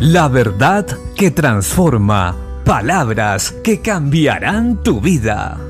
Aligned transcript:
La 0.00 0.28
verdad 0.28 0.86
que 1.14 1.30
transforma. 1.30 2.34
Palabras 2.64 3.52
que 3.62 3.82
cambiarán 3.82 4.82
tu 4.82 4.98
vida. 4.98 5.60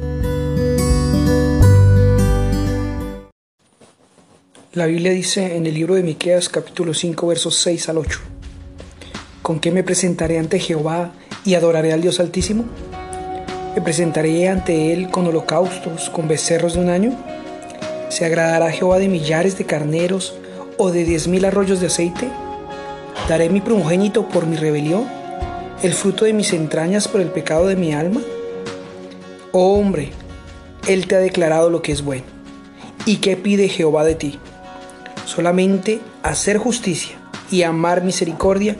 La 4.73 4.87
Biblia 4.87 5.11
dice 5.11 5.57
en 5.57 5.67
el 5.67 5.75
libro 5.75 5.97
de 5.97 6.05
Miqueas 6.05 6.49
capítulo 6.49 6.95
5 6.95 7.27
versos 7.27 7.57
6 7.57 7.89
al 7.89 7.99
8. 7.99 8.21
¿Con 9.43 9.59
qué 9.59 9.73
me 9.73 9.83
presentaré 9.83 10.39
ante 10.39 10.61
Jehová 10.61 11.11
y 11.45 11.57
adoraré 11.57 11.93
al 11.93 12.01
Dios 12.01 12.21
Altísimo? 12.21 12.67
¿Me 13.75 13.83
presentaré 13.83 14.49
ante 14.49 14.93
él 14.93 15.11
con 15.11 15.27
holocaustos, 15.27 16.09
con 16.09 16.29
becerros 16.29 16.75
de 16.75 16.81
un 16.83 16.91
año? 16.91 17.19
¿Se 18.11 18.27
agradará 18.27 18.71
Jehová 18.71 19.01
de 19.01 19.09
millares 19.09 19.59
de 19.59 19.67
carneros 19.67 20.37
o 20.79 20.93
de 20.93 21.05
diez 21.05 21.27
mil 21.27 21.45
arroyos 21.45 21.81
de 21.81 21.89
aceite? 21.89 22.31
¿Daré 23.29 23.49
mi 23.49 23.61
primogénito 23.61 24.29
por 24.29 24.47
mi 24.47 24.57
rebelión? 24.57 25.07
¿El 25.83 25.95
fruto 25.95 26.25
de 26.25 26.33
mis 26.33 26.53
entrañas 26.53 27.09
por 27.09 27.21
el 27.21 27.29
pecado 27.29 27.67
de 27.67 27.77
mi 27.77 27.95
alma? 27.95 28.21
Oh 29.53 29.79
hombre, 29.79 30.11
Él 30.87 31.07
te 31.07 31.17
ha 31.17 31.21
declarado 31.21 31.71
lo 31.71 31.83
que 31.83 31.93
es 31.93 32.03
bueno. 32.03 32.25
¿Y 33.07 33.17
qué 33.17 33.37
pide 33.37 33.69
Jehová 33.69 34.05
de 34.05 34.15
ti? 34.15 34.39
Solamente 35.25 36.01
hacer 36.23 36.59
justicia 36.59 37.17
y 37.51 37.63
amar 37.63 38.03
misericordia 38.03 38.77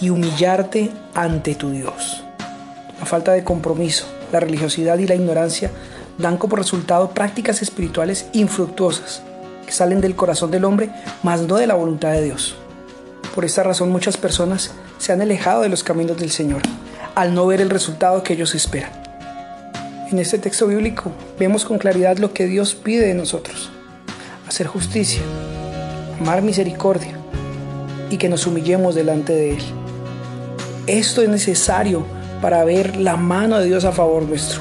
y 0.00 0.10
humillarte 0.10 0.90
ante 1.14 1.54
tu 1.54 1.70
Dios. 1.70 2.22
La 3.00 3.06
falta 3.06 3.32
de 3.32 3.44
compromiso, 3.44 4.06
la 4.32 4.40
religiosidad 4.40 4.98
y 4.98 5.06
la 5.06 5.14
ignorancia 5.14 5.70
dan 6.18 6.36
como 6.36 6.56
resultado 6.56 7.10
prácticas 7.10 7.62
espirituales 7.62 8.26
infructuosas 8.32 9.22
que 9.64 9.72
salen 9.72 10.00
del 10.00 10.14
corazón 10.14 10.50
del 10.50 10.64
hombre, 10.64 10.90
mas 11.22 11.42
no 11.42 11.56
de 11.56 11.66
la 11.66 11.74
voluntad 11.74 12.12
de 12.12 12.24
Dios. 12.24 12.56
Por 13.34 13.46
esta 13.46 13.62
razón 13.62 13.90
muchas 13.90 14.18
personas 14.18 14.72
se 14.98 15.12
han 15.12 15.22
alejado 15.22 15.62
de 15.62 15.70
los 15.70 15.82
caminos 15.82 16.18
del 16.18 16.30
Señor, 16.30 16.60
al 17.14 17.34
no 17.34 17.46
ver 17.46 17.62
el 17.62 17.70
resultado 17.70 18.22
que 18.22 18.34
ellos 18.34 18.54
esperan. 18.54 18.90
En 20.10 20.18
este 20.18 20.36
texto 20.36 20.66
bíblico 20.66 21.10
vemos 21.38 21.64
con 21.64 21.78
claridad 21.78 22.18
lo 22.18 22.34
que 22.34 22.46
Dios 22.46 22.74
pide 22.74 23.06
de 23.06 23.14
nosotros. 23.14 23.70
Hacer 24.46 24.66
justicia, 24.66 25.22
amar 26.20 26.42
misericordia 26.42 27.16
y 28.10 28.18
que 28.18 28.28
nos 28.28 28.46
humillemos 28.46 28.94
delante 28.94 29.32
de 29.32 29.52
Él. 29.52 29.62
Esto 30.86 31.22
es 31.22 31.30
necesario 31.30 32.04
para 32.42 32.62
ver 32.64 32.96
la 32.96 33.16
mano 33.16 33.58
de 33.58 33.64
Dios 33.64 33.86
a 33.86 33.92
favor 33.92 34.24
nuestro, 34.24 34.60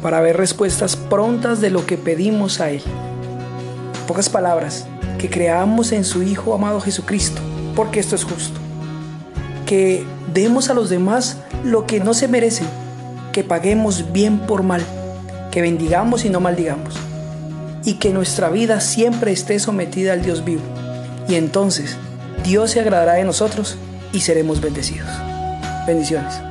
para 0.00 0.22
ver 0.22 0.38
respuestas 0.38 0.96
prontas 0.96 1.60
de 1.60 1.68
lo 1.68 1.84
que 1.84 1.98
pedimos 1.98 2.60
a 2.60 2.70
Él. 2.70 2.82
En 4.00 4.06
pocas 4.06 4.30
palabras, 4.30 4.86
que 5.18 5.28
creamos 5.28 5.92
en 5.92 6.06
su 6.06 6.22
Hijo 6.22 6.54
amado 6.54 6.80
Jesucristo 6.80 7.42
porque 7.74 8.00
esto 8.00 8.16
es 8.16 8.24
justo. 8.24 8.58
Que 9.66 10.04
demos 10.32 10.70
a 10.70 10.74
los 10.74 10.90
demás 10.90 11.38
lo 11.64 11.86
que 11.86 12.00
no 12.00 12.14
se 12.14 12.28
merecen, 12.28 12.66
que 13.32 13.44
paguemos 13.44 14.12
bien 14.12 14.40
por 14.40 14.62
mal, 14.62 14.82
que 15.50 15.62
bendigamos 15.62 16.24
y 16.24 16.30
no 16.30 16.40
maldigamos, 16.40 16.94
y 17.84 17.94
que 17.94 18.10
nuestra 18.10 18.48
vida 18.50 18.80
siempre 18.80 19.32
esté 19.32 19.58
sometida 19.58 20.12
al 20.12 20.22
Dios 20.22 20.44
vivo. 20.44 20.62
Y 21.28 21.36
entonces 21.36 21.96
Dios 22.44 22.72
se 22.72 22.80
agradará 22.80 23.14
de 23.14 23.24
nosotros 23.24 23.76
y 24.12 24.20
seremos 24.20 24.60
bendecidos. 24.60 25.08
Bendiciones. 25.86 26.49